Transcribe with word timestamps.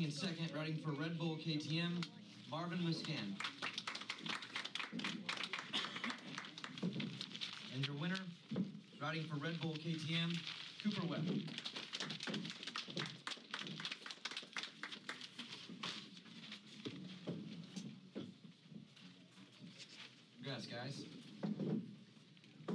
Finishing 0.00 0.28
in 0.28 0.36
second, 0.36 0.56
riding 0.56 0.76
for 0.78 0.92
Red 0.92 1.18
Bull 1.18 1.36
KTM, 1.36 2.04
Marvin 2.50 2.78
Musquin. 2.78 3.36
And 7.74 7.86
your 7.86 7.96
winner, 7.96 8.16
riding 9.00 9.24
for 9.24 9.36
Red 9.36 9.60
Bull 9.60 9.74
KTM, 9.74 10.38
Cooper 10.82 11.06
Webb. 11.06 11.26
Congrats, 20.42 20.66
guys. 20.66 21.02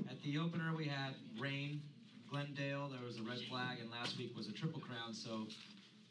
At 0.09 0.21
the 0.23 0.37
opener, 0.37 0.75
we 0.75 0.85
had 0.85 1.15
rain, 1.39 1.81
Glendale. 2.29 2.89
There 2.89 3.05
was 3.05 3.17
a 3.17 3.23
red 3.23 3.39
flag, 3.49 3.79
and 3.79 3.89
last 3.89 4.17
week 4.17 4.35
was 4.35 4.47
a 4.47 4.51
triple 4.51 4.81
crown. 4.81 5.13
So 5.13 5.47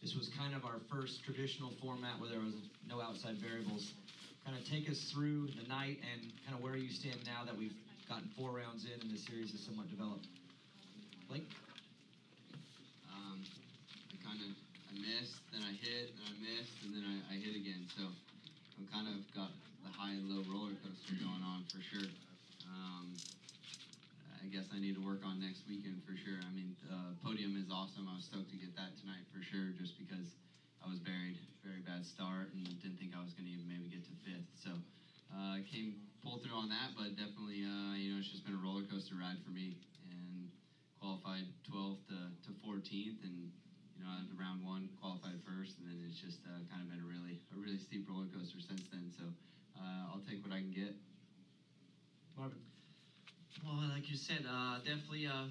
this 0.05 0.13
was 0.13 0.29
kind 0.37 0.53
of 0.53 0.69
our 0.69 0.77
first 0.93 1.25
traditional 1.25 1.73
format 1.81 2.21
where 2.21 2.29
there 2.29 2.45
was 2.45 2.53
no 2.85 3.01
outside 3.01 3.41
variables. 3.41 3.97
Kind 4.45 4.53
of 4.53 4.61
take 4.69 4.85
us 4.93 5.01
through 5.09 5.49
the 5.57 5.65
night 5.65 5.97
and 6.05 6.29
kind 6.45 6.53
of 6.53 6.61
where 6.61 6.77
you 6.77 6.93
stand 6.93 7.17
now 7.25 7.49
that 7.49 7.57
we've 7.57 7.73
gotten 8.05 8.29
four 8.37 8.53
rounds 8.53 8.85
in 8.85 9.01
and 9.01 9.09
the 9.09 9.17
series 9.17 9.57
is 9.57 9.65
somewhat 9.65 9.89
developed. 9.89 10.29
Blake? 11.33 11.49
Um, 13.17 13.41
I 14.13 14.17
kind 14.21 14.45
of 14.45 14.53
I 14.53 14.95
missed, 15.01 15.41
then 15.57 15.65
I 15.65 15.73
hit, 15.73 16.13
then 16.13 16.29
I 16.29 16.37
missed, 16.53 16.77
and 16.85 16.93
then 16.93 17.05
I, 17.09 17.17
I 17.33 17.35
hit 17.41 17.57
again. 17.57 17.89
So 17.97 18.05
I'm 18.05 18.85
kind 18.93 19.09
of 19.09 19.25
got 19.33 19.57
the 19.89 19.93
high 19.97 20.13
and 20.13 20.29
low 20.29 20.45
roller 20.53 20.77
coaster 20.85 21.17
going 21.17 21.41
on 21.49 21.65
for 21.73 21.81
sure. 21.81 22.13
Um, 22.69 23.17
I 24.45 24.53
guess 24.53 24.69
I 24.69 24.77
need 24.77 24.93
to 24.93 25.01
work 25.01 25.25
on 25.25 25.41
next 25.41 25.65
weekend 25.65 26.05
for 26.05 26.13
sure. 26.21 26.37
I 26.45 26.53
mean, 26.53 26.77
the 26.85 27.17
podium 27.25 27.57
is 27.57 27.73
awesome. 27.73 28.05
I 28.05 28.13
was 28.13 28.29
stoked 28.29 28.53
to 28.53 28.61
get 28.61 28.77
that 28.77 28.93
tonight 29.01 29.25
for 29.33 29.41
sure, 29.41 29.73
just 29.73 29.97
because 29.97 30.37
I 30.85 30.87
was 30.93 31.01
buried, 31.01 31.41
very 31.65 31.81
bad 31.81 32.05
start, 32.05 32.53
and 32.53 32.61
didn't 32.85 33.01
think 33.01 33.17
I 33.17 33.25
was 33.25 33.33
going 33.33 33.49
to 33.49 33.53
even 33.57 33.65
maybe 33.65 33.89
get 33.89 34.05
to 34.05 34.13
fifth. 34.21 34.45
So 34.61 34.77
uh, 35.33 35.65
came 35.65 35.97
pulled 36.21 36.45
through 36.45 36.61
on 36.61 36.69
that, 36.69 36.93
but 36.93 37.17
definitely, 37.17 37.65
uh, 37.65 37.97
you 37.97 38.13
know, 38.13 38.21
it's 38.21 38.29
just 38.29 38.45
been 38.45 38.53
a 38.53 38.61
roller 38.61 38.85
coaster 38.85 39.17
ride 39.17 39.41
for 39.41 39.49
me, 39.49 39.81
and 40.13 40.53
qualified 41.01 41.49
12th 41.65 42.05
to, 42.13 42.21
to 42.45 42.51
14th, 42.61 43.25
and 43.25 43.49
you 43.97 44.05
know, 44.05 44.13
the 44.29 44.37
round 44.37 44.61
one 44.61 44.93
qualified 45.01 45.41
first, 45.49 45.81
and 45.81 45.89
then 45.89 46.05
it's 46.05 46.21
just 46.21 46.45
uh, 46.45 46.61
kind 46.69 46.85
of 46.85 46.93
been 46.93 47.01
a 47.01 47.09
really 47.09 47.41
a 47.49 47.57
really 47.57 47.81
steep 47.81 48.05
roller 48.05 48.29
coaster 48.29 48.61
since 48.61 48.85
then. 48.93 49.09
So 49.17 49.25
uh, 49.81 50.13
I'll 50.13 50.25
take 50.29 50.45
what 50.45 50.53
I 50.53 50.61
can 50.61 50.77
get. 50.77 50.93
Marvin? 52.37 52.61
Well, 53.65 53.89
like 53.95 54.09
you 54.09 54.17
said, 54.17 54.45
uh, 54.47 54.79
definitely 54.85 55.27
uh, 55.27 55.49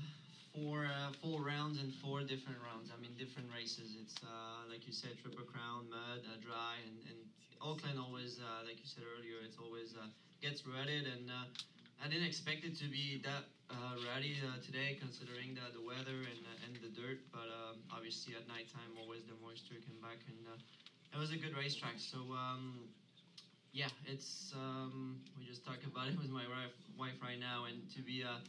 four 0.54 0.86
uh, 0.86 1.12
four 1.22 1.42
rounds 1.42 1.80
and 1.80 1.92
four 1.92 2.22
different 2.22 2.60
rounds. 2.62 2.92
I 2.94 3.02
mean, 3.02 3.16
different 3.18 3.50
races. 3.52 3.96
It's 4.00 4.16
uh, 4.24 4.70
like 4.70 4.86
you 4.86 4.94
said, 4.94 5.18
triple 5.22 5.44
crown, 5.44 5.90
mud, 5.90 6.22
uh, 6.30 6.38
dry, 6.38 6.78
and, 6.86 7.02
and 7.10 7.18
Oakland 7.62 7.98
always, 8.00 8.40
uh, 8.40 8.62
like 8.66 8.80
you 8.82 8.88
said 8.88 9.04
earlier, 9.04 9.42
it's 9.44 9.58
always 9.58 9.96
gets 10.42 10.66
rutted. 10.66 11.08
And 11.08 11.32
I 12.02 12.08
didn't 12.08 12.26
expect 12.28 12.64
it 12.64 12.76
to 12.80 12.88
be 12.90 13.18
that 13.24 13.46
ruddy 14.06 14.40
today, 14.64 14.96
considering 15.00 15.54
the, 15.56 15.72
the 15.74 15.82
weather 15.82 16.22
and 16.30 16.46
and 16.64 16.78
the 16.82 16.92
dirt. 16.94 17.18
But 17.32 17.50
um, 17.50 17.82
obviously, 17.90 18.36
at 18.36 18.46
nighttime, 18.48 18.94
always 19.00 19.26
the 19.26 19.36
moisture 19.42 19.80
came 19.82 20.00
back, 20.02 20.22
and 20.28 20.38
it 21.14 21.18
was 21.18 21.32
a 21.32 21.38
good 21.38 21.56
racetrack. 21.56 21.98
So. 21.98 22.32
Um, 22.34 22.88
yeah, 23.74 23.90
it's 24.06 24.54
um, 24.56 25.18
we 25.38 25.46
just 25.46 25.66
talked 25.66 25.86
about 25.86 26.08
it 26.08 26.18
with 26.22 26.30
my 26.30 26.48
wife, 26.48 26.76
wife 26.98 27.18
right 27.22 27.40
now, 27.40 27.66
and 27.66 27.90
to 27.96 28.02
be 28.04 28.24
uh, 28.24 28.40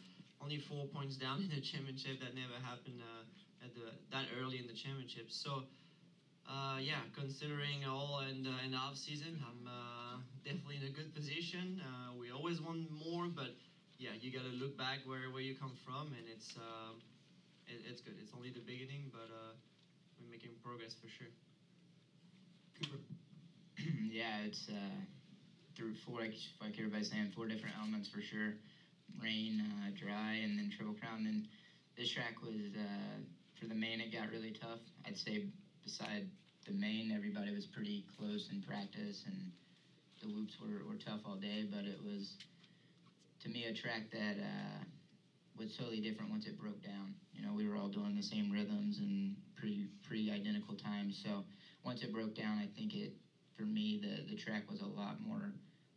only 0.42 0.58
four 0.58 0.86
points 0.86 1.16
down 1.16 1.40
in 1.44 1.50
the 1.50 1.60
championship 1.60 2.20
that 2.20 2.34
never 2.34 2.58
happened 2.62 3.00
uh, 3.02 3.64
at 3.64 3.74
the 3.74 3.92
that 4.12 4.26
early 4.40 4.58
in 4.58 4.66
the 4.68 4.74
championship. 4.76 5.26
So 5.30 5.64
uh, 6.48 6.78
yeah, 6.80 7.02
considering 7.14 7.84
all 7.86 8.20
the, 8.20 8.54
in 8.64 8.72
the 8.72 8.76
off 8.78 8.96
season, 8.96 9.40
I'm 9.46 9.66
uh, 9.68 10.18
definitely 10.44 10.76
in 10.76 10.84
a 10.84 10.94
good 10.94 11.14
position. 11.14 11.80
Uh, 11.82 12.14
we 12.14 12.30
always 12.30 12.60
want 12.60 12.90
more, 12.90 13.28
but 13.28 13.50
yeah, 13.98 14.10
you 14.20 14.32
got 14.32 14.44
to 14.44 14.52
look 14.52 14.76
back 14.76 15.00
where, 15.04 15.30
where 15.30 15.42
you 15.42 15.54
come 15.54 15.74
from, 15.84 16.12
and 16.18 16.28
it's 16.28 16.56
it, 17.66 17.80
it's 17.88 18.00
good. 18.00 18.14
It's 18.20 18.32
only 18.34 18.50
the 18.50 18.60
beginning, 18.64 19.10
but 19.12 19.28
uh, 19.32 19.52
we're 20.18 20.30
making 20.30 20.52
progress 20.62 20.94
for 20.94 21.08
sure. 21.08 21.28
Cooper? 22.74 23.13
Yeah, 24.14 24.46
it's 24.46 24.70
uh, 24.70 24.94
through 25.74 25.98
four, 26.06 26.22
like, 26.22 26.38
like 26.62 26.78
everybody's 26.78 27.10
saying, 27.10 27.34
four 27.34 27.50
different 27.50 27.74
elements 27.82 28.06
for 28.06 28.22
sure. 28.22 28.54
Rain, 29.18 29.58
uh, 29.58 29.90
dry, 29.98 30.38
and 30.38 30.54
then 30.54 30.70
triple 30.70 30.94
crown. 30.94 31.26
And 31.26 31.50
this 31.98 32.14
track 32.14 32.38
was 32.38 32.54
uh, 32.78 33.18
for 33.58 33.66
the 33.66 33.74
main. 33.74 33.98
It 33.98 34.14
got 34.14 34.30
really 34.30 34.54
tough. 34.54 34.78
I'd 35.02 35.18
say 35.18 35.50
beside 35.82 36.30
the 36.64 36.72
main, 36.78 37.10
everybody 37.10 37.50
was 37.50 37.66
pretty 37.66 38.06
close 38.14 38.48
in 38.54 38.62
practice, 38.62 39.26
and 39.26 39.50
the 40.22 40.30
loops 40.30 40.54
were, 40.62 40.86
were 40.86 40.98
tough 41.02 41.26
all 41.26 41.34
day. 41.34 41.66
But 41.66 41.82
it 41.82 41.98
was 41.98 42.38
to 43.42 43.50
me 43.50 43.66
a 43.66 43.74
track 43.74 44.14
that 44.14 44.38
uh, 44.38 44.78
was 45.58 45.74
totally 45.74 46.00
different 46.00 46.30
once 46.30 46.46
it 46.46 46.54
broke 46.54 46.82
down. 46.86 47.18
You 47.34 47.42
know, 47.42 47.52
we 47.52 47.66
were 47.66 47.74
all 47.74 47.90
doing 47.90 48.14
the 48.14 48.22
same 48.22 48.54
rhythms 48.54 48.98
and 49.02 49.34
pretty 49.58 49.90
pretty 50.06 50.30
identical 50.30 50.78
times. 50.78 51.18
So 51.18 51.42
once 51.82 52.02
it 52.02 52.14
broke 52.14 52.38
down, 52.38 52.62
I 52.62 52.70
think 52.78 52.94
it 52.94 53.10
for 53.56 53.62
me 53.62 54.00
the 54.02 54.22
the 54.28 54.34
track 54.34 54.70
was 54.70 54.80
a 54.80 54.86
lot 54.86 55.20
more 55.20 55.52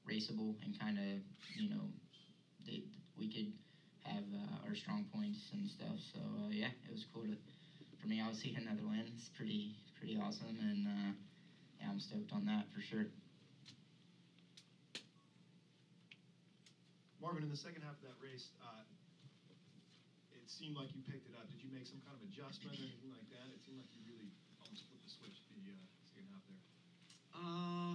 raceable 0.07 0.55
and 0.63 0.77
kind 0.79 0.97
of 0.97 1.19
you 1.55 1.69
know 1.69 1.89
they, 2.65 2.81
we 3.17 3.27
could 3.27 3.51
have 4.03 4.23
uh, 4.33 4.67
our 4.67 4.75
strong 4.75 5.05
points 5.13 5.39
and 5.51 5.67
stuff. 5.67 5.97
So 6.13 6.19
uh, 6.19 6.49
yeah, 6.51 6.71
it 6.85 6.91
was 6.91 7.05
cool 7.13 7.23
to 7.23 7.35
for 7.99 8.07
me. 8.07 8.21
I 8.21 8.27
was 8.27 8.37
seeing 8.37 8.55
another 8.55 8.83
win. 8.87 9.11
It's 9.15 9.29
pretty 9.29 9.75
pretty 9.97 10.17
awesome, 10.17 10.59
and 10.61 10.87
uh, 10.87 11.11
yeah, 11.79 11.89
I'm 11.89 11.99
stoked 11.99 12.31
on 12.31 12.45
that 12.45 12.65
for 12.73 12.79
sure. 12.79 13.07
Marvin, 17.19 17.41
in 17.43 17.49
the 17.49 17.57
second 17.57 17.81
half 17.81 17.97
of 17.97 18.05
that 18.05 18.15
race, 18.21 18.53
uh, 18.61 18.85
it 20.31 20.45
seemed 20.45 20.77
like 20.77 20.93
you 20.93 21.01
picked 21.09 21.25
it 21.25 21.33
up. 21.33 21.49
Did 21.49 21.59
you 21.59 21.67
make 21.73 21.89
some 21.89 21.99
kind 22.05 22.13
of 22.13 22.21
adjustment 22.29 22.77
or 22.77 22.85
anything 22.85 23.11
like 23.11 23.27
that? 23.33 23.49
It 23.49 23.59
seemed 23.65 23.81
like 23.81 23.89
you 23.91 24.05
really 24.05 24.29
almost 24.61 24.85
flipped 24.85 25.01
the 25.01 25.11
switch 25.11 25.35
the 25.49 25.73
uh, 25.73 25.81
second 26.13 26.29
half 26.29 26.45
there. 26.45 26.76
Uh, 27.37 27.93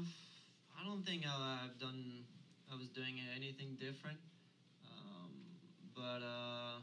I 0.79 0.85
don't 0.87 1.05
think 1.05 1.25
I, 1.27 1.65
I've 1.67 1.79
done. 1.79 2.25
I 2.71 2.77
was 2.77 2.89
doing 2.89 3.21
anything 3.37 3.77
different, 3.77 4.17
um, 4.87 5.31
but 5.95 6.23
uh, 6.25 6.79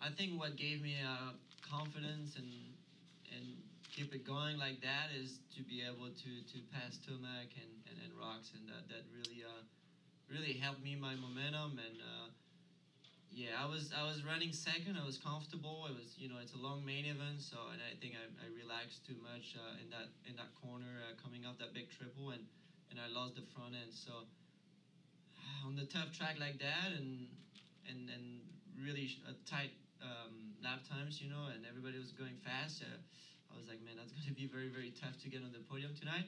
I 0.00 0.08
think 0.16 0.38
what 0.38 0.56
gave 0.56 0.82
me 0.82 1.02
uh, 1.02 1.34
confidence 1.60 2.36
and 2.36 2.48
and 3.34 3.44
keep 3.92 4.14
it 4.14 4.24
going 4.24 4.58
like 4.58 4.80
that 4.80 5.10
is 5.12 5.40
to 5.56 5.62
be 5.62 5.82
able 5.82 6.08
to 6.14 6.30
to 6.52 6.58
pass 6.72 6.96
Tomac 7.02 7.50
and, 7.58 7.72
and, 7.90 7.98
and 8.04 8.12
Rocks, 8.18 8.52
and 8.54 8.68
that 8.68 8.86
that 8.88 9.04
really 9.12 9.42
uh, 9.44 9.62
really 10.28 10.54
helped 10.54 10.82
me 10.82 10.96
my 10.96 11.14
momentum 11.16 11.78
and. 11.78 12.00
Yeah, 13.36 13.60
I 13.60 13.68
was 13.68 13.92
I 13.92 14.00
was 14.08 14.24
running 14.24 14.56
second. 14.56 14.96
I 14.96 15.04
was 15.04 15.20
comfortable. 15.20 15.84
It 15.84 15.92
was 15.92 16.16
you 16.16 16.24
know 16.24 16.40
it's 16.40 16.56
a 16.56 16.62
long 16.64 16.80
main 16.88 17.04
event, 17.04 17.44
so 17.44 17.68
and 17.68 17.84
I 17.84 17.92
think 18.00 18.16
I, 18.16 18.24
I 18.40 18.48
relaxed 18.56 19.04
too 19.04 19.20
much 19.20 19.52
uh, 19.52 19.76
in 19.76 19.92
that 19.92 20.08
in 20.24 20.40
that 20.40 20.48
corner 20.56 21.04
uh, 21.04 21.12
coming 21.20 21.44
off 21.44 21.60
that 21.60 21.76
big 21.76 21.92
triple 21.92 22.32
and 22.32 22.48
and 22.88 22.96
I 22.96 23.12
lost 23.12 23.36
the 23.36 23.44
front 23.52 23.76
end. 23.76 23.92
So 23.92 24.24
on 25.68 25.76
the 25.76 25.84
tough 25.84 26.16
track 26.16 26.40
like 26.40 26.56
that 26.64 26.96
and 26.96 27.28
and 27.84 28.08
and 28.08 28.40
really 28.72 29.12
uh, 29.28 29.36
tight 29.44 29.76
um, 30.00 30.56
lap 30.64 30.88
times, 30.88 31.20
you 31.20 31.28
know, 31.28 31.52
and 31.52 31.68
everybody 31.68 32.00
was 32.00 32.16
going 32.16 32.40
fast. 32.40 32.80
Uh, 32.80 32.88
I 33.52 33.60
was 33.60 33.68
like, 33.68 33.84
man, 33.84 34.00
that's 34.00 34.16
going 34.16 34.32
to 34.32 34.32
be 34.32 34.48
very 34.48 34.72
very 34.72 34.96
tough 34.96 35.20
to 35.20 35.28
get 35.28 35.44
on 35.44 35.52
the 35.52 35.60
podium 35.60 35.92
tonight. 35.92 36.24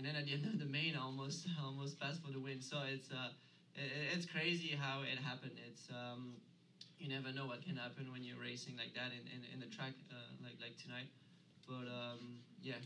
And 0.00 0.08
then 0.08 0.16
at 0.16 0.24
the 0.24 0.32
end 0.32 0.48
of 0.48 0.56
the 0.56 0.64
main, 0.64 0.96
I 0.96 1.04
almost 1.04 1.44
almost 1.60 2.00
passed 2.00 2.24
for 2.24 2.32
the 2.32 2.40
win. 2.40 2.64
So 2.64 2.80
it's 2.88 3.12
uh 3.12 3.36
it, 3.74 4.14
it's 4.14 4.26
crazy 4.26 4.74
how 4.78 5.02
it 5.02 5.18
happened. 5.18 5.58
It's 5.66 5.88
um, 5.90 6.40
you 6.98 7.08
never 7.08 7.32
know 7.32 7.46
what 7.46 7.62
can 7.62 7.76
happen 7.76 8.10
when 8.12 8.22
you're 8.22 8.40
racing 8.40 8.76
like 8.76 8.94
that 8.94 9.10
in, 9.12 9.26
in, 9.28 9.42
in 9.52 9.58
the 9.60 9.66
track 9.66 9.92
uh, 10.10 10.14
like 10.42 10.56
like 10.60 10.76
tonight. 10.76 11.08
But 11.66 11.86
um, 11.88 12.40
yeah, 12.60 12.80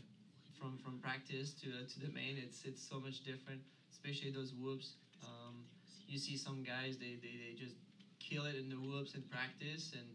from 0.57 0.77
from 0.77 0.97
practice 0.99 1.53
to 1.61 1.67
uh, 1.67 1.83
to 1.93 1.99
the 1.99 2.09
main, 2.09 2.37
it's 2.37 2.63
it's 2.63 2.81
so 2.81 2.99
much 2.99 3.21
different. 3.23 3.61
Especially 3.91 4.29
those 4.29 4.53
whoops. 4.53 4.95
Um, 5.23 5.65
you 6.07 6.17
see 6.17 6.35
some 6.35 6.63
guys 6.63 6.97
they, 6.97 7.17
they, 7.19 7.35
they 7.35 7.53
just 7.57 7.75
kill 8.19 8.45
it 8.45 8.55
in 8.55 8.69
the 8.69 8.75
whoops 8.79 9.13
in 9.13 9.21
practice 9.23 9.91
and 9.93 10.07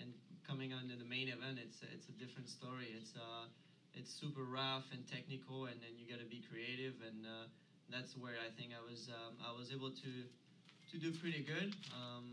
and 0.00 0.14
coming 0.46 0.72
on 0.72 0.88
to 0.88 0.96
the 0.96 1.04
main 1.04 1.28
event, 1.28 1.58
it's 1.62 1.82
it's 1.82 2.08
a 2.08 2.12
different 2.12 2.48
story. 2.48 2.92
It's 2.96 3.14
uh 3.14 3.46
it's 3.94 4.10
super 4.10 4.42
rough 4.44 4.90
and 4.92 5.06
technical, 5.06 5.66
and 5.66 5.80
then 5.82 5.94
you 5.96 6.06
got 6.06 6.18
to 6.18 6.26
be 6.26 6.40
creative, 6.40 6.94
and 7.06 7.26
uh, 7.26 7.46
that's 7.90 8.14
where 8.16 8.38
I 8.38 8.50
think 8.54 8.70
I 8.72 8.82
was 8.82 9.10
um, 9.10 9.34
I 9.42 9.50
was 9.50 9.74
able 9.74 9.90
to 9.90 10.12
to 10.90 10.94
do 10.98 11.10
pretty 11.18 11.42
good. 11.42 11.74
Um, 11.94 12.26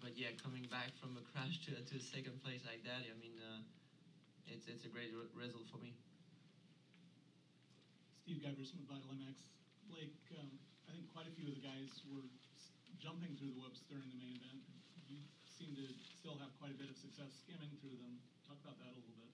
but 0.00 0.16
yeah, 0.16 0.36
coming 0.38 0.64
back 0.70 0.92
from 1.00 1.16
a 1.16 1.24
crash 1.32 1.60
to, 1.66 1.76
to 1.76 1.94
a 1.96 2.04
second 2.04 2.36
place 2.44 2.62
like 2.68 2.84
that, 2.84 3.04
I 3.04 3.14
mean, 3.20 3.36
uh, 3.40 3.60
it's 4.48 4.68
it's 4.68 4.84
a 4.84 4.90
great 4.92 5.12
re- 5.12 5.32
result 5.34 5.68
for 5.68 5.80
me. 5.80 5.92
Steve 8.26 8.42
Giberson 8.42 8.82
with 8.82 8.90
Vital 8.90 9.06
MX. 9.14 9.38
Blake, 9.86 10.18
um, 10.34 10.50
I 10.90 10.98
think 10.98 11.06
quite 11.14 11.30
a 11.30 11.34
few 11.38 11.46
of 11.46 11.54
the 11.54 11.62
guys 11.62 12.02
were 12.10 12.26
jumping 12.98 13.38
through 13.38 13.54
the 13.54 13.58
whoops 13.62 13.86
during 13.86 14.02
the 14.10 14.18
main 14.18 14.34
event. 14.34 14.66
You 15.06 15.22
seem 15.46 15.78
to 15.78 15.86
still 16.18 16.34
have 16.42 16.50
quite 16.58 16.74
a 16.74 16.78
bit 16.78 16.90
of 16.90 16.98
success 16.98 17.30
skimming 17.46 17.70
through 17.78 17.94
them. 18.02 18.18
Talk 18.42 18.58
about 18.66 18.82
that 18.82 18.90
a 18.90 18.98
little 18.98 19.14
bit. 19.14 19.30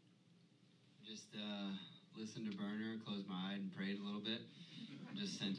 Just 1.09 1.33
uh, 1.33 1.73
listened 2.13 2.53
to 2.53 2.55
Burner, 2.57 3.01
closed 3.01 3.25
my 3.29 3.53
eye, 3.53 3.57
and 3.59 3.73
prayed 3.73 3.97
a 3.97 4.05
little 4.05 4.21
bit. 4.21 4.22
Just 4.22 4.22
sent 4.22 4.22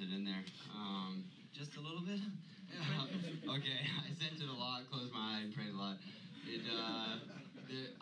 it 0.04 0.12
in 0.12 0.28
there. 0.28 0.44
Um, 0.76 1.24
Just 1.56 1.80
a 1.80 1.82
little 1.82 2.04
bit. 2.04 2.20
okay, 3.56 3.80
I 4.04 4.10
sent 4.20 4.42
it 4.42 4.50
a 4.50 4.58
lot, 4.58 4.84
closed 4.92 5.14
my 5.14 5.40
eye, 5.40 5.42
and 5.48 5.54
prayed 5.56 5.72
a 5.72 5.80
lot. 5.80 5.96
It, 6.44 6.66
uh, 6.68 7.22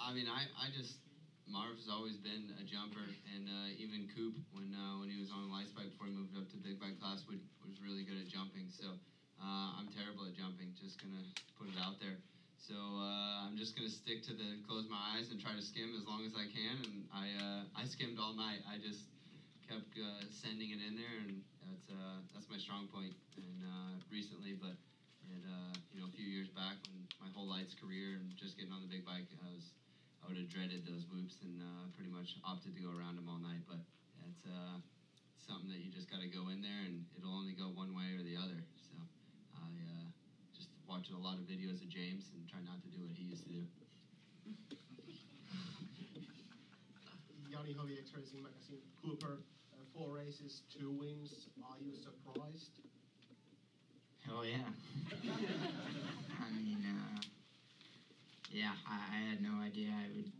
I 0.01 0.09
mean, 0.15 0.25
I, 0.25 0.49
I 0.57 0.73
just 0.73 0.97
Marv's 1.45 1.91
always 1.91 2.17
been 2.17 2.49
a 2.57 2.63
jumper, 2.65 3.05
and 3.35 3.45
uh, 3.45 3.83
even 3.83 4.07
Coop 4.15 4.33
when 4.55 4.73
uh, 4.73 4.97
when 4.97 5.11
he 5.11 5.19
was 5.19 5.29
on 5.29 5.45
the 5.45 5.51
light 5.51 5.69
bike 5.77 5.91
before 5.93 6.07
he 6.09 6.15
moved 6.15 6.33
up 6.33 6.47
to 6.49 6.57
big 6.57 6.79
bike 6.81 6.97
class 6.97 7.21
would, 7.29 7.43
was 7.61 7.77
really 7.83 8.01
good 8.07 8.17
at 8.17 8.31
jumping. 8.31 8.71
So 8.71 8.97
uh, 9.37 9.77
I'm 9.77 9.91
terrible 9.93 10.25
at 10.25 10.33
jumping. 10.33 10.73
Just 10.79 10.97
gonna 10.97 11.27
put 11.59 11.69
it 11.69 11.77
out 11.77 11.99
there. 12.01 12.17
So 12.55 12.73
uh, 12.97 13.45
I'm 13.45 13.59
just 13.59 13.75
gonna 13.75 13.91
stick 13.91 14.23
to 14.31 14.33
the 14.33 14.63
close 14.65 14.87
my 14.89 15.19
eyes 15.19 15.29
and 15.29 15.37
try 15.37 15.53
to 15.53 15.61
skim 15.61 15.91
as 15.99 16.07
long 16.07 16.23
as 16.23 16.33
I 16.33 16.47
can. 16.49 16.75
And 16.87 16.97
I 17.11 17.25
uh, 17.37 17.61
I 17.75 17.83
skimmed 17.85 18.17
all 18.17 18.33
night. 18.33 18.63
I 18.65 18.79
just 18.79 19.11
kept 19.71 19.95
uh, 19.95 20.19
sending 20.27 20.75
it 20.75 20.83
in 20.83 20.99
there, 20.99 21.17
and 21.23 21.39
that's 21.63 21.87
uh, 21.87 22.19
that's 22.35 22.51
my 22.51 22.59
strong 22.59 22.91
point. 22.91 23.15
And 23.39 23.59
uh, 23.63 23.91
recently, 24.11 24.59
but 24.59 24.75
it, 25.31 25.43
uh, 25.47 25.71
you 25.95 26.03
know 26.03 26.11
a 26.11 26.13
few 26.19 26.27
years 26.27 26.51
back 26.51 26.75
when 26.91 27.07
my 27.23 27.31
whole 27.31 27.47
lights 27.47 27.71
career 27.79 28.19
and 28.19 28.35
just 28.35 28.59
getting 28.59 28.75
on 28.75 28.83
the 28.83 28.91
big 28.91 29.07
bike, 29.07 29.31
I 29.31 29.47
was 29.47 29.71
I 30.19 30.27
would 30.27 30.35
have 30.35 30.51
dreaded 30.51 30.83
those 30.83 31.07
whoops 31.07 31.39
and 31.39 31.63
uh, 31.63 31.87
pretty 31.95 32.11
much 32.11 32.35
opted 32.43 32.75
to 32.75 32.81
go 32.83 32.91
around 32.91 33.15
them 33.15 33.31
all 33.31 33.39
night. 33.39 33.63
But 33.63 33.79
it's 34.27 34.43
uh, 34.43 34.83
something 35.39 35.71
that 35.71 35.79
you 35.79 35.87
just 35.87 36.11
got 36.11 36.19
to 36.19 36.27
go 36.27 36.51
in 36.51 36.59
there, 36.59 36.83
and 36.83 37.07
it'll 37.15 37.31
only 37.31 37.55
go 37.55 37.71
one 37.71 37.95
way 37.95 38.11
or 38.19 38.27
the 38.27 38.35
other. 38.35 38.59
So 38.75 38.99
I 39.55 39.71
just 40.51 40.67
watch 40.83 41.07
a 41.15 41.19
lot 41.19 41.39
of 41.39 41.47
videos 41.47 41.79
of 41.79 41.87
James 41.87 42.27
and 42.35 42.43
try 42.51 42.59
not 42.67 42.83
to 42.83 42.91
do 42.91 43.07
what 43.07 43.15
he 43.15 43.23
used 43.31 43.47
to 43.47 43.55
do. 43.55 43.63
Yanni 47.51 47.95
X 47.99 48.11
Racing 48.15 48.43
Magazine. 48.43 48.83
Cooper, 49.03 49.39
four 49.93 50.15
races, 50.15 50.61
two 50.77 50.91
wins. 50.91 51.47
Are 51.63 51.77
you 51.79 51.93
surprised? 51.95 52.71
Oh 54.29 54.43
yeah. 54.43 54.69
I 56.45 56.47
mean, 56.55 56.85
uh, 56.85 57.19
yeah, 58.51 58.73
I, 58.87 58.95
I 58.95 59.19
had 59.29 59.41
no 59.41 59.59
idea 59.63 59.89
I 59.91 60.07
would 60.15 60.31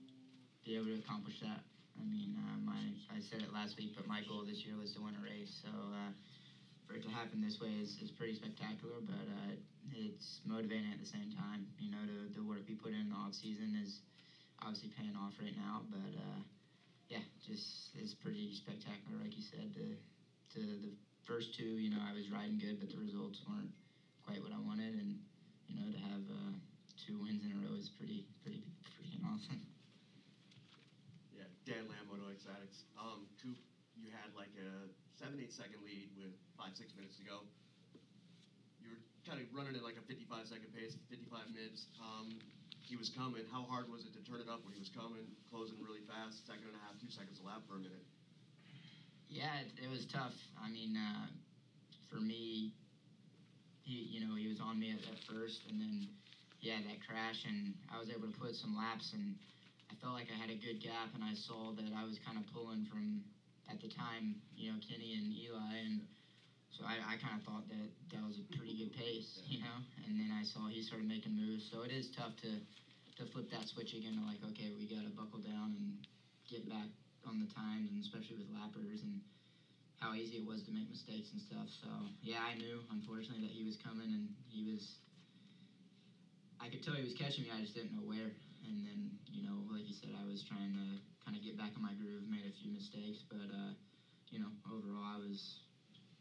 be 0.66 0.76
able 0.76 0.88
to 0.88 1.00
accomplish 1.00 1.40
that. 1.42 1.62
I 2.00 2.04
mean, 2.08 2.36
uh, 2.38 2.58
my 2.64 2.80
I 3.12 3.20
said 3.20 3.42
it 3.42 3.54
last 3.54 3.78
week, 3.78 3.94
but 3.96 4.08
my 4.08 4.22
goal 4.28 4.44
this 4.48 4.64
year 4.66 4.78
was 4.80 4.94
to 4.94 5.02
win 5.02 5.16
a 5.18 5.24
race. 5.24 5.52
So 5.62 5.70
uh, 5.70 6.12
for 6.88 6.96
it 6.96 7.04
to 7.04 7.12
happen 7.12 7.42
this 7.42 7.60
way 7.60 7.72
is, 7.82 7.98
is 8.02 8.12
pretty 8.12 8.36
spectacular, 8.36 9.00
but 9.04 9.26
uh, 9.28 9.52
it's 9.94 10.40
motivating 10.46 10.92
at 10.92 11.00
the 11.00 11.10
same 11.10 11.32
time. 11.36 11.68
You 11.80 11.92
know, 11.92 12.04
the, 12.06 12.40
the 12.40 12.44
work 12.44 12.64
we 12.68 12.76
put 12.76 12.94
in 12.94 13.10
the 13.10 13.18
off 13.18 13.34
season 13.34 13.76
is 13.82 14.00
obviously 14.62 14.90
paying 14.98 15.16
off 15.18 15.34
right 15.42 15.56
now, 15.58 15.82
but 15.92 16.14
uh, 16.16 16.40
yeah, 17.12 17.20
just 17.44 17.92
it's 18.00 18.16
pretty 18.16 18.56
spectacular, 18.56 19.20
like 19.20 19.36
you 19.36 19.44
said. 19.44 19.76
To 19.76 19.86
to 20.56 20.60
the 20.64 20.96
first 21.28 21.52
two, 21.60 21.76
you 21.76 21.92
know, 21.92 22.00
I 22.00 22.16
was 22.16 22.32
riding 22.32 22.56
good, 22.56 22.80
but 22.80 22.88
the 22.88 23.00
results 23.04 23.44
weren't 23.44 23.76
quite 24.24 24.40
what 24.40 24.56
I 24.56 24.62
wanted, 24.64 24.96
and 24.96 25.20
you 25.68 25.76
know, 25.76 25.92
to 25.92 26.00
have 26.08 26.24
uh, 26.24 26.56
two 27.04 27.20
wins 27.20 27.44
in 27.44 27.52
a 27.52 27.60
row 27.60 27.76
is 27.76 27.92
pretty 28.00 28.32
pretty 28.48 28.64
freaking 28.96 29.28
awesome. 29.28 29.60
Yeah, 31.36 31.52
Dan 31.68 31.92
Lamb, 31.92 32.08
Moto 32.08 32.32
Addicts. 32.32 32.88
Um, 32.96 33.28
Coop, 33.44 33.60
you 34.00 34.08
had 34.16 34.32
like 34.32 34.56
a 34.56 34.88
seven, 35.20 35.36
eight 35.44 35.52
second 35.52 35.84
lead 35.84 36.16
with 36.16 36.32
five, 36.56 36.72
six 36.80 36.96
minutes 36.96 37.20
to 37.20 37.28
go. 37.28 37.44
You 38.80 38.96
were 38.96 39.04
kind 39.28 39.44
of 39.44 39.52
running 39.52 39.76
at 39.76 39.84
like 39.84 40.00
a 40.00 40.06
55 40.08 40.48
second 40.48 40.72
pace, 40.72 40.96
55 41.12 41.52
mids. 41.52 41.92
Um, 42.00 42.40
he 42.82 42.96
was 42.98 43.10
coming. 43.10 43.46
How 43.52 43.64
hard 43.64 43.88
was 43.90 44.06
it 44.06 44.14
to 44.18 44.22
turn 44.26 44.42
it 44.42 44.50
up 44.50 44.64
when 44.66 44.74
he 44.74 44.82
was 44.82 44.92
coming, 44.92 45.24
closing 45.50 45.78
really 45.82 46.04
fast, 46.10 46.46
second 46.46 46.68
and 46.68 46.78
a 46.78 46.82
half, 46.84 46.98
two 47.00 47.10
seconds 47.10 47.40
a 47.42 47.46
lap 47.48 47.62
for 47.68 47.76
a 47.78 47.84
minute? 47.84 48.04
Yeah, 49.30 49.52
it, 49.64 49.88
it 49.88 49.90
was 49.90 50.06
tough. 50.12 50.36
I 50.60 50.68
mean, 50.68 50.98
uh, 51.00 51.26
for 52.12 52.20
me, 52.20 52.76
he 53.82 54.08
you 54.12 54.20
know 54.28 54.36
he 54.36 54.48
was 54.48 54.60
on 54.60 54.78
me 54.80 54.92
at, 54.92 55.02
at 55.08 55.20
first, 55.24 55.64
and 55.70 55.80
then 55.80 56.08
he 56.60 56.70
had 56.70 56.84
that 56.86 57.00
crash, 57.08 57.46
and 57.48 57.74
I 57.90 57.98
was 57.98 58.12
able 58.12 58.28
to 58.28 58.38
put 58.38 58.54
some 58.56 58.76
laps, 58.76 59.14
and 59.14 59.36
I 59.90 59.96
felt 60.04 60.14
like 60.14 60.28
I 60.30 60.38
had 60.38 60.52
a 60.52 60.60
good 60.60 60.84
gap, 60.84 61.16
and 61.16 61.24
I 61.24 61.34
saw 61.34 61.72
that 61.74 61.90
I 61.96 62.04
was 62.04 62.20
kind 62.22 62.38
of 62.38 62.46
pulling 62.54 62.86
from 62.86 63.24
at 63.72 63.80
the 63.80 63.88
time, 63.88 64.36
you 64.56 64.70
know, 64.70 64.78
Kenny 64.84 65.16
and 65.16 65.32
Eli, 65.32 65.80
and 65.88 66.04
so 66.72 66.84
I, 66.88 66.98
I 67.14 67.16
kind 67.20 67.36
of 67.36 67.44
thought 67.44 67.68
that 67.70 67.88
that 68.16 68.24
was 68.24 68.40
a 68.40 68.46
pretty 68.56 68.74
good 68.76 68.94
pace, 68.96 69.40
you 69.46 69.60
know, 69.60 69.78
and 70.08 70.18
then 70.20 70.32
I 70.32 70.44
saw 70.44 70.68
he 70.68 70.82
started 70.82 71.08
making 71.08 71.36
moves, 71.36 71.68
so 71.70 71.84
it 71.84 71.92
is 71.92 72.10
tough 72.16 72.36
to 72.44 72.52
to 73.20 73.26
flip 73.32 73.52
that 73.52 73.68
switch 73.68 73.94
again 73.94 74.16
to 74.16 74.24
like, 74.24 74.40
okay, 74.56 74.72
we 74.72 74.88
got 74.88 75.04
to 75.04 75.12
buckle 75.12 75.40
down 75.40 75.76
and 75.76 76.00
get 76.48 76.68
back 76.68 76.88
on 77.28 77.40
the 77.40 77.50
times, 77.54 77.92
and 77.92 78.00
especially 78.00 78.36
with 78.40 78.48
lappers 78.56 79.04
and 79.04 79.20
how 80.00 80.14
easy 80.16 80.38
it 80.38 80.46
was 80.46 80.64
to 80.64 80.72
make 80.72 80.90
mistakes 80.90 81.30
and 81.32 81.42
stuff. 81.42 81.68
So 81.82 81.88
yeah, 82.22 82.42
I 82.42 82.56
knew 82.56 82.82
unfortunately 82.90 83.44
that 83.46 83.54
he 83.54 83.64
was 83.64 83.78
coming, 83.78 84.10
and 84.12 84.32
he 84.50 84.64
was. 84.64 84.98
I 86.62 86.70
could 86.70 86.84
tell 86.84 86.94
he 86.94 87.04
was 87.04 87.14
catching 87.14 87.44
me. 87.44 87.52
I 87.52 87.60
just 87.62 87.74
didn't 87.74 87.94
know 87.94 88.06
where. 88.06 88.32
And 88.66 88.86
then 88.86 89.12
you 89.30 89.44
know, 89.44 89.62
like 89.70 89.88
you 89.88 89.94
said, 89.94 90.14
I 90.18 90.26
was 90.26 90.44
trying 90.44 90.74
to 90.74 90.86
kind 91.26 91.36
of 91.36 91.44
get 91.44 91.58
back 91.58 91.74
in 91.76 91.82
my 91.82 91.94
groove, 91.94 92.26
made 92.30 92.46
a 92.46 92.54
few 92.54 92.70
mistakes, 92.72 93.22
but 93.30 93.50
uh, 93.50 93.74
you 94.30 94.40
know, 94.40 94.50
overall, 94.70 95.06
I 95.06 95.18
was 95.18 95.62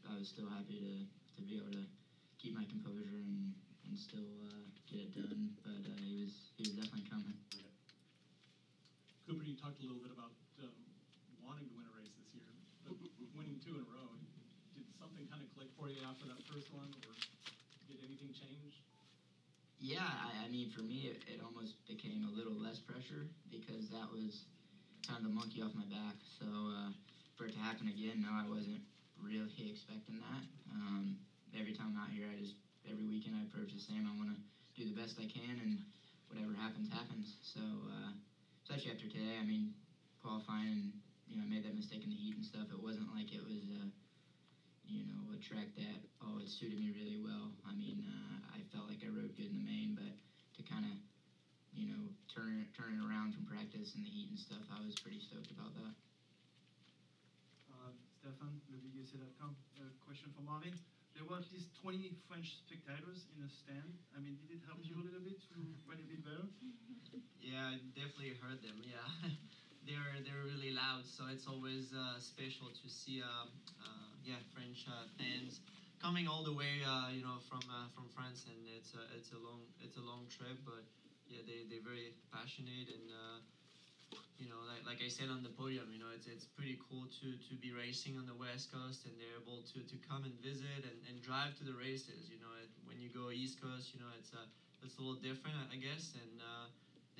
I 0.08 0.16
was 0.18 0.28
still 0.28 0.48
happy 0.48 0.80
to 0.80 0.94
to 1.36 1.40
be 1.42 1.56
able 1.56 1.72
to 1.72 1.84
keep 2.40 2.54
my 2.56 2.64
composure 2.68 3.20
and 3.20 3.52
and 3.84 3.98
still 3.98 4.30
uh, 4.48 4.64
get 4.88 5.00
it 5.00 5.12
done. 5.14 5.52
But 5.64 5.82
uh, 5.84 6.00
he 6.00 6.22
was 6.24 6.32
he 6.56 6.64
was 6.68 6.74
definitely 6.78 7.08
coming. 7.10 7.36
Cooper, 9.26 9.46
you 9.46 9.54
talked 9.62 9.78
a 9.78 9.86
little 9.86 10.02
bit 10.02 10.10
about 10.10 10.34
um, 10.58 10.74
wanting 11.44 11.70
to 11.70 11.74
win 11.78 11.86
a 11.86 11.94
race 11.94 12.10
this 12.18 12.30
year, 12.34 12.50
but 12.82 12.98
winning 13.36 13.60
two 13.62 13.78
in 13.78 13.82
a 13.84 13.90
row. 13.94 14.10
Did 14.74 14.82
something 14.98 15.22
kind 15.30 15.42
of 15.42 15.48
click 15.54 15.70
for 15.78 15.86
you 15.86 16.02
after 16.02 16.26
that 16.26 16.40
first 16.50 16.66
one, 16.74 16.90
or 17.06 17.14
did 17.86 18.02
anything 18.02 18.34
change? 18.34 18.74
Yeah, 19.80 20.04
I, 20.04 20.44
I 20.44 20.48
mean, 20.50 20.68
for 20.74 20.82
me, 20.82 21.08
it, 21.08 21.22
it 21.30 21.40
almost 21.40 21.72
became 21.88 22.26
a 22.28 22.32
little 22.36 22.52
less 22.52 22.78
pressure 22.78 23.24
because 23.48 23.88
that 23.94 24.10
was 24.12 24.44
kind 25.06 25.24
of 25.24 25.30
the 25.30 25.34
monkey 25.34 25.62
off 25.62 25.72
my 25.72 25.88
back. 25.88 26.20
So 26.38 26.44
uh, 26.46 26.90
for 27.38 27.46
it 27.46 27.54
to 27.54 27.60
happen 27.64 27.88
again, 27.88 28.20
no, 28.20 28.28
I 28.34 28.44
wasn't 28.44 28.82
really 29.22 29.68
expecting 29.68 30.18
that. 30.20 30.44
Um, 30.72 31.16
every 31.54 31.72
time 31.72 31.94
I'm 31.96 32.02
out 32.02 32.10
here, 32.10 32.26
I 32.30 32.40
just 32.40 32.54
every 32.88 33.04
weekend 33.04 33.36
I 33.36 33.42
approach 33.44 33.72
the 33.72 33.80
same. 33.80 34.08
I 34.08 34.16
want 34.16 34.30
to 34.30 34.38
do 34.78 34.86
the 34.86 34.96
best 34.96 35.18
I 35.18 35.26
can, 35.26 35.60
and 35.60 35.82
whatever 36.28 36.52
happens, 36.54 36.88
happens. 36.88 37.34
So 37.42 37.60
uh, 37.60 38.12
especially 38.64 38.90
after 38.90 39.06
today, 39.06 39.36
I 39.38 39.44
mean, 39.44 39.72
qualifying 40.22 40.72
and 40.72 40.92
you 41.28 41.36
know, 41.36 41.44
I 41.44 41.46
made 41.46 41.62
that 41.64 41.74
mistake 41.74 42.02
in 42.02 42.10
the 42.10 42.16
heat 42.16 42.34
and 42.34 42.44
stuff. 42.44 42.68
It 42.70 42.80
wasn't 42.80 43.12
like 43.14 43.32
it 43.32 43.42
was. 43.42 43.62
Uh, 43.70 43.86
you 44.90 45.06
know, 45.06 45.30
a 45.30 45.38
track 45.38 45.70
that 45.76 46.02
oh, 46.20 46.42
it 46.42 46.50
suited 46.50 46.78
me 46.78 46.90
really 46.90 47.18
well. 47.22 47.54
I 47.62 47.72
mean, 47.72 48.02
uh, 48.02 48.56
I 48.56 48.60
felt 48.74 48.88
like 48.88 48.98
I 49.04 49.08
rode 49.08 49.36
good 49.36 49.46
in 49.46 49.54
the 49.54 49.62
main, 49.62 49.94
but 49.94 50.10
to 50.56 50.60
kind 50.66 50.84
of, 50.84 50.96
you 51.72 51.86
know, 51.86 52.10
turn 52.34 52.66
turn 52.76 52.98
around 52.98 53.34
from 53.34 53.46
practice 53.46 53.94
and 53.94 54.04
the 54.04 54.10
heat 54.10 54.28
and 54.28 54.38
stuff, 54.38 54.66
I 54.66 54.82
was 54.82 54.94
pretty 54.98 55.20
stoked 55.20 55.50
about 55.50 55.74
that. 55.78 55.94
Uh. 58.30 59.50
A 59.82 59.90
question 60.06 60.30
for 60.38 60.46
Marvin. 60.46 60.70
There 61.18 61.26
were 61.26 61.42
at 61.42 61.50
least 61.50 61.74
20 61.82 62.14
French 62.30 62.62
spectators 62.62 63.26
in 63.34 63.42
the 63.42 63.50
stand. 63.50 63.90
I 64.14 64.22
mean, 64.22 64.38
did 64.38 64.54
it 64.54 64.62
help 64.70 64.78
you 64.86 64.94
a 64.94 65.02
little 65.02 65.18
bit 65.18 65.42
to 65.50 65.58
run 65.90 65.98
a 65.98 66.06
bit 66.06 66.22
better? 66.22 66.46
Yeah, 67.42 67.74
it 67.74 67.82
definitely 67.98 68.38
heard 68.38 68.62
them. 68.62 68.78
Yeah, 68.86 69.02
they're 69.88 70.22
they're 70.22 70.46
really 70.46 70.70
loud, 70.70 71.02
so 71.02 71.26
it's 71.32 71.48
always 71.50 71.90
uh, 71.90 72.20
special 72.22 72.70
to 72.70 72.86
see 72.86 73.24
uh, 73.24 73.48
uh, 73.82 74.12
yeah 74.22 74.38
French 74.54 74.86
uh, 74.86 75.08
fans 75.18 75.58
coming 75.98 76.30
all 76.30 76.46
the 76.46 76.52
way 76.54 76.84
uh, 76.86 77.10
you 77.10 77.26
know 77.26 77.42
from 77.50 77.64
uh, 77.66 77.90
from 77.96 78.06
France, 78.14 78.46
and 78.46 78.60
it's 78.70 78.94
a 78.94 79.02
it's 79.18 79.34
a 79.34 79.40
long 79.40 79.66
it's 79.82 79.98
a 79.98 80.04
long 80.04 80.30
trip, 80.30 80.62
but 80.62 80.84
yeah 81.26 81.42
they 81.42 81.66
they're 81.66 81.82
very 81.82 82.14
passionate 82.30 82.86
and 82.92 83.08
uh, 83.10 83.40
you 84.40 84.48
know, 84.48 84.64
like, 84.64 84.82
like 84.88 85.00
I 85.04 85.08
said 85.12 85.28
on 85.28 85.44
the 85.44 85.52
podium, 85.52 85.92
you 85.92 86.00
know, 86.00 86.08
it's, 86.16 86.26
it's 86.26 86.48
pretty 86.48 86.80
cool 86.88 87.06
to, 87.20 87.26
to 87.36 87.52
be 87.60 87.70
racing 87.76 88.16
on 88.16 88.24
the 88.24 88.34
West 88.34 88.72
Coast 88.72 89.04
and 89.04 89.14
they're 89.20 89.36
able 89.36 89.60
to, 89.76 89.84
to 89.84 89.96
come 90.00 90.24
and 90.24 90.34
visit 90.40 90.82
and, 90.88 90.98
and 91.06 91.20
drive 91.20 91.54
to 91.60 91.64
the 91.64 91.76
races. 91.76 92.32
You 92.32 92.40
know, 92.40 92.50
it, 92.56 92.72
when 92.88 92.98
you 92.98 93.12
go 93.12 93.28
East 93.30 93.60
Coast, 93.60 93.92
you 93.92 94.00
know, 94.00 94.10
it's 94.16 94.32
a, 94.32 94.48
it's 94.80 94.96
a 94.96 95.00
little 95.04 95.20
different, 95.20 95.60
I 95.60 95.76
I 95.76 95.78
guess, 95.78 96.16
and 96.16 96.40
uh, 96.40 96.66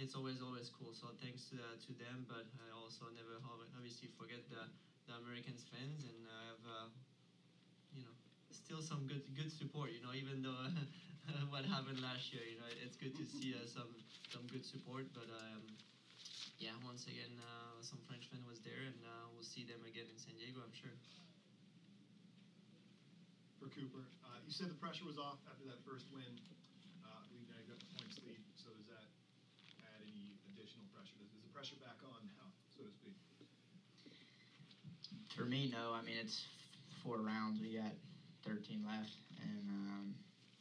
it's 0.01 0.17
always, 0.17 0.41
always 0.41 0.73
cool. 0.73 0.97
So 0.97 1.13
thanks 1.21 1.45
to, 1.53 1.61
uh, 1.61 1.77
to 1.87 1.91
them, 2.01 2.25
but 2.27 2.49
I 2.65 2.73
also 2.73 3.13
never 3.13 3.37
obviously 3.77 4.09
forget 4.17 4.41
the, 4.49 4.65
the 5.07 5.15
Americans 5.21 5.63
fans 5.69 6.09
and 6.09 6.25
I 6.27 6.43
have, 6.51 6.63
uh, 6.65 6.89
you 7.95 8.03
know, 8.03 8.15
still 8.51 8.81
some 8.83 9.07
good, 9.07 9.23
good 9.35 9.51
support, 9.51 9.91
you 9.93 10.01
know, 10.01 10.13
even 10.15 10.43
though 10.43 10.67
what 11.53 11.65
happened 11.65 12.01
last 12.01 12.33
year, 12.33 12.43
you 12.49 12.57
know, 12.59 12.69
it's 12.83 12.97
good 12.97 13.15
to 13.17 13.25
see 13.25 13.55
uh, 13.55 13.67
some, 13.67 13.91
some 14.33 14.47
good 14.51 14.65
support, 14.65 15.07
but 15.15 15.29
um, 15.31 15.63
yeah, 16.61 16.77
once 16.85 17.09
again, 17.09 17.33
uh, 17.41 17.81
some 17.81 17.97
Frenchmen 18.05 18.45
was 18.45 18.61
there, 18.61 18.85
and 18.85 19.01
uh, 19.01 19.25
we'll 19.33 19.49
see 19.49 19.65
them 19.65 19.81
again 19.89 20.05
in 20.05 20.17
San 20.21 20.37
Diego, 20.37 20.61
I'm 20.61 20.77
sure. 20.77 20.93
For 23.57 23.73
Cooper, 23.73 24.05
uh, 24.29 24.37
you 24.45 24.53
said 24.53 24.69
the 24.69 24.77
pressure 24.77 25.09
was 25.09 25.17
off 25.17 25.41
after 25.49 25.65
that 25.73 25.81
first 25.89 26.05
win. 26.13 26.29
Uh, 27.01 27.25
we 27.33 27.41
now 27.49 27.57
got 27.65 27.81
the 27.81 27.89
points 27.97 28.21
lead, 28.29 28.45
so 28.61 28.69
does 28.77 28.93
that 28.93 29.09
add 29.89 30.05
any 30.05 30.37
additional 30.53 30.85
pressure? 30.93 31.17
Is, 31.25 31.33
is 31.33 31.41
the 31.49 31.53
pressure 31.57 31.81
back 31.81 31.97
on 32.05 32.29
now, 32.29 32.53
so 32.77 32.85
to 32.85 32.93
speak? 32.93 33.17
For 35.33 35.49
me, 35.49 35.73
no. 35.73 35.97
I 35.97 36.05
mean, 36.05 36.21
it's 36.21 36.45
four 37.01 37.25
rounds. 37.25 37.57
We 37.57 37.81
got 37.81 37.97
13 38.45 38.85
left, 38.85 39.17
and 39.41 39.65
um, 39.65 40.13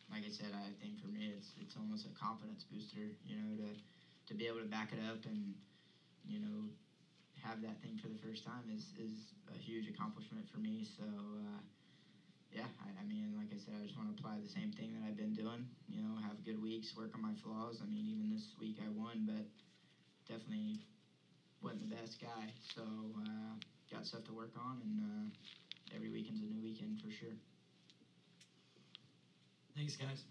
like 0.08 0.24
I 0.24 0.32
said, 0.32 0.56
I 0.56 0.72
think 0.80 1.04
for 1.04 1.12
me, 1.12 1.36
it's 1.36 1.52
it's 1.60 1.76
almost 1.76 2.08
a 2.08 2.14
confidence 2.16 2.64
booster. 2.72 3.12
You 3.28 3.36
know, 3.36 3.68
to 3.68 3.70
to 4.32 4.34
be 4.36 4.48
able 4.48 4.64
to 4.64 4.72
back 4.72 4.96
it 4.96 5.04
up 5.04 5.20
and 5.28 5.60
you 6.30 6.40
know 6.40 6.70
have 7.42 7.62
that 7.62 7.82
thing 7.82 7.98
for 7.98 8.08
the 8.08 8.20
first 8.22 8.46
time 8.46 8.70
is 8.70 8.94
is 9.02 9.34
a 9.50 9.58
huge 9.58 9.90
accomplishment 9.90 10.46
for 10.54 10.60
me. 10.60 10.86
So. 10.86 11.04
Uh, 11.04 11.60
yeah, 12.52 12.66
I, 12.82 12.90
I 13.02 13.06
mean, 13.06 13.38
like 13.38 13.54
I 13.54 13.60
said, 13.62 13.78
I 13.78 13.86
just 13.86 13.98
want 13.98 14.10
to 14.10 14.16
apply 14.18 14.42
the 14.42 14.50
same 14.50 14.72
thing 14.74 14.98
that 14.98 15.06
I've 15.06 15.18
been 15.18 15.34
doing. 15.34 15.70
You 15.88 16.02
know, 16.02 16.18
have 16.26 16.44
good 16.44 16.62
weeks, 16.62 16.94
work 16.98 17.14
on 17.14 17.22
my 17.22 17.34
flaws. 17.44 17.78
I 17.82 17.86
mean, 17.86 18.06
even 18.10 18.34
this 18.34 18.54
week 18.60 18.78
I 18.82 18.90
won, 18.90 19.30
but 19.30 19.46
definitely 20.28 20.82
wasn't 21.62 21.90
the 21.90 21.96
best 21.96 22.20
guy. 22.22 22.50
So 22.74 22.82
uh, 22.82 23.54
got 23.94 24.06
stuff 24.06 24.26
to 24.26 24.34
work 24.34 24.54
on, 24.58 24.82
and 24.82 24.98
uh, 25.06 25.96
every 25.96 26.10
weekend's 26.10 26.42
a 26.42 26.46
new 26.46 26.62
weekend 26.62 27.02
for 27.02 27.12
sure. 27.12 27.38
Thanks, 29.76 29.96
guys. 29.96 30.26